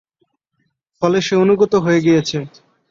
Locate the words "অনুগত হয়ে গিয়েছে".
1.43-2.37